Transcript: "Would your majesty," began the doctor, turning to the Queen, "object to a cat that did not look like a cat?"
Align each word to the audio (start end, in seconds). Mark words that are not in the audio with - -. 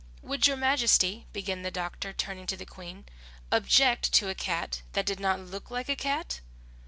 "Would 0.23 0.47
your 0.47 0.57
majesty," 0.57 1.27
began 1.31 1.61
the 1.61 1.69
doctor, 1.69 2.11
turning 2.11 2.47
to 2.47 2.57
the 2.57 2.65
Queen, 2.65 3.05
"object 3.51 4.11
to 4.13 4.29
a 4.29 4.33
cat 4.33 4.81
that 4.93 5.05
did 5.05 5.19
not 5.19 5.39
look 5.39 5.69
like 5.69 5.89
a 5.89 5.95
cat?" 5.95 6.39